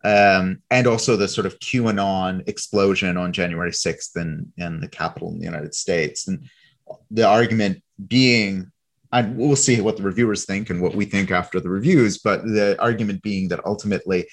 [0.04, 5.30] um, and also the sort of QAnon explosion on January 6th in, in the Capitol
[5.30, 6.28] in the United States.
[6.28, 6.48] And
[7.10, 8.70] the argument being,
[9.12, 12.42] and we'll see what the reviewers think and what we think after the reviews, but
[12.44, 14.26] the argument being that ultimately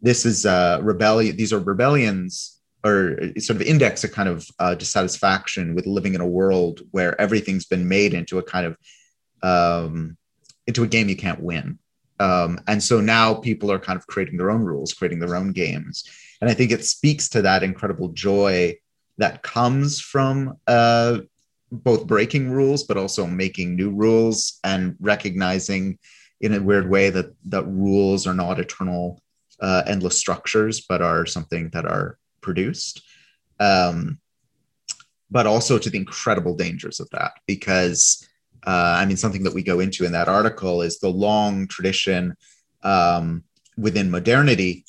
[0.00, 4.74] this is a rebellion, these are rebellions or sort of index a kind of uh,
[4.74, 8.76] dissatisfaction with living in a world where everything's been made into a kind of
[9.42, 10.16] um,
[10.68, 11.78] into a game you can't win
[12.18, 15.52] um, and so now people are kind of creating their own rules, creating their own
[15.52, 16.04] games.
[16.40, 18.76] And I think it speaks to that incredible joy
[19.18, 21.20] that comes from uh,
[21.72, 25.98] both breaking rules, but also making new rules and recognizing
[26.40, 29.22] in a weird way that, that rules are not eternal,
[29.60, 33.02] uh, endless structures, but are something that are produced.
[33.58, 34.18] Um,
[35.30, 38.26] but also to the incredible dangers of that, because
[38.66, 42.36] uh, I mean, something that we go into in that article is the long tradition
[42.82, 43.44] um,
[43.76, 44.84] within modernity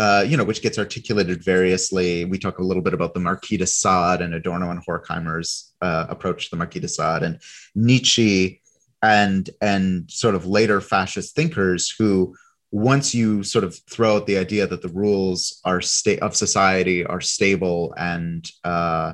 [0.00, 2.24] uh, you know, which gets articulated variously.
[2.24, 6.06] We talk a little bit about the Marquis de Sade and Adorno and Horkheimer's uh,
[6.08, 7.38] approach to the Marquis de Sade, and
[7.74, 8.62] Nietzsche,
[9.02, 12.34] and and sort of later fascist thinkers who,
[12.70, 17.04] once you sort of throw out the idea that the rules are state of society
[17.04, 19.12] are stable and uh,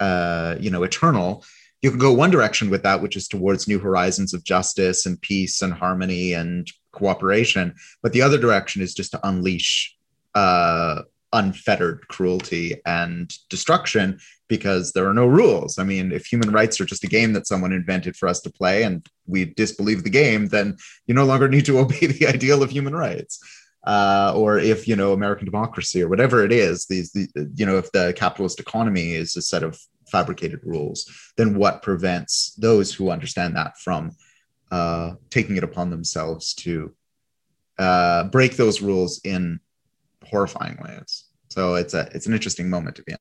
[0.00, 1.44] uh, you know eternal,
[1.82, 5.20] you can go one direction with that, which is towards new horizons of justice and
[5.20, 7.74] peace and harmony and cooperation.
[8.02, 9.96] But the other direction is just to unleash
[10.34, 11.02] uh,
[11.32, 14.18] unfettered cruelty and destruction
[14.48, 15.78] because there are no rules.
[15.78, 18.50] I mean, if human rights are just a game that someone invented for us to
[18.50, 20.76] play and we disbelieve the game, then
[21.06, 23.38] you no longer need to obey the ideal of human rights.
[23.86, 27.78] Uh, or if you know American democracy or whatever it is, these the, you know
[27.78, 29.78] if the capitalist economy is a set of
[30.10, 34.12] fabricated rules, then what prevents those who understand that from
[34.70, 36.94] uh, taking it upon themselves to
[37.78, 39.60] uh, break those rules in
[40.24, 41.24] horrifying ways?
[41.48, 43.18] So it's a it's an interesting moment to be in.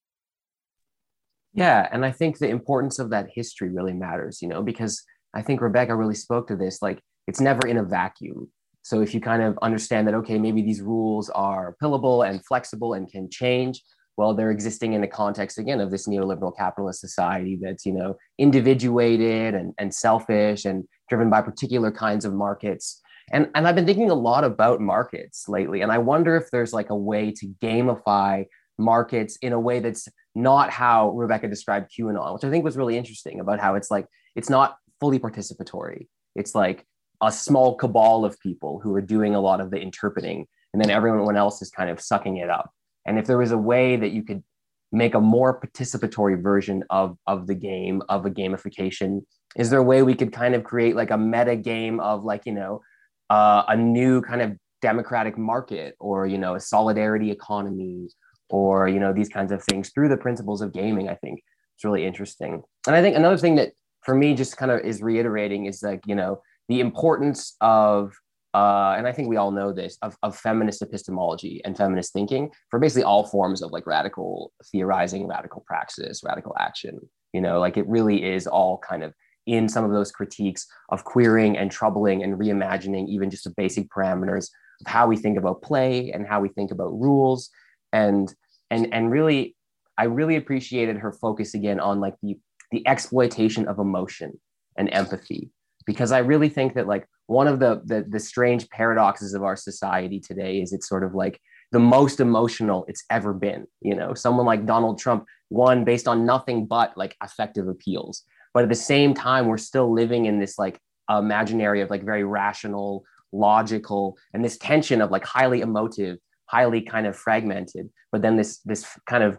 [1.54, 5.42] Yeah, and I think the importance of that history really matters, you know, because I
[5.42, 6.82] think Rebecca really spoke to this.
[6.82, 8.52] Like, it's never in a vacuum.
[8.84, 12.94] So if you kind of understand that, okay, maybe these rules are pillable and flexible
[12.94, 13.82] and can change,
[14.18, 18.18] well, they're existing in the context again of this neoliberal capitalist society that's, you know,
[18.40, 23.02] individuated and, and selfish and driven by particular kinds of markets.
[23.32, 25.82] And, and I've been thinking a lot about markets lately.
[25.82, 28.46] And I wonder if there's like a way to gamify
[28.80, 32.98] markets in a way that's not how Rebecca described QAnon, which I think was really
[32.98, 36.08] interesting about how it's like, it's not fully participatory.
[36.36, 36.86] It's like
[37.22, 40.92] a small cabal of people who are doing a lot of the interpreting, and then
[40.92, 42.72] everyone else is kind of sucking it up.
[43.08, 44.44] And if there was a way that you could
[44.92, 49.22] make a more participatory version of, of the game, of a gamification,
[49.56, 52.46] is there a way we could kind of create like a meta game of like,
[52.46, 52.82] you know,
[53.30, 58.08] uh, a new kind of democratic market or, you know, a solidarity economy
[58.50, 61.42] or, you know, these kinds of things through the principles of gaming, I think
[61.76, 62.62] it's really interesting.
[62.86, 66.02] And I think another thing that for me just kind of is reiterating is like,
[66.06, 68.14] you know, the importance of
[68.54, 72.50] uh, and I think we all know this of, of feminist epistemology and feminist thinking
[72.70, 77.00] for basically all forms of like radical theorizing, radical praxis, radical action.
[77.34, 79.14] You know, like it really is all kind of
[79.48, 83.90] in some of those critiques of queering and troubling and reimagining even just the basic
[83.90, 84.50] parameters
[84.82, 87.50] of how we think about play and how we think about rules
[87.94, 88.36] and
[88.70, 89.56] and and really
[89.98, 92.38] i really appreciated her focus again on like the
[92.72, 94.38] the exploitation of emotion
[94.78, 95.50] and empathy
[95.88, 99.56] because i really think that like one of the, the the strange paradoxes of our
[99.56, 104.14] society today is it's sort of like the most emotional it's ever been you know?
[104.14, 108.24] Someone like donald trump won based on nothing but like affective appeals.
[108.54, 110.80] But at the same time we're still living in this like
[111.10, 117.06] imaginary of like very rational logical and this tension of like highly emotive highly kind
[117.06, 119.38] of fragmented but then this this kind of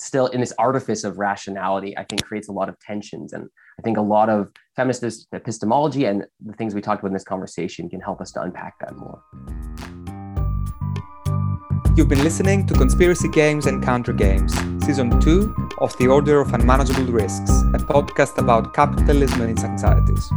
[0.00, 3.82] still in this artifice of rationality i think creates a lot of tensions and I
[3.82, 7.88] think a lot of feminist epistemology and the things we talked about in this conversation
[7.88, 9.22] can help us to unpack that more.
[11.98, 14.54] You've been listening to Conspiracy Games and Counter Games,
[14.86, 20.30] Season 2 of The Order of Unmanageable Risks, a podcast about capitalism and its anxieties.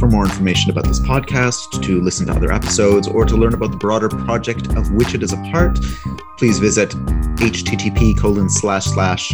[0.00, 3.70] For more information about this podcast, to listen to other episodes, or to learn about
[3.70, 5.78] the broader project of which it is a part,
[6.38, 6.90] please visit
[7.36, 9.32] http colon slash slash.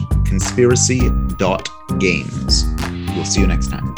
[3.17, 3.95] We'll see you next time.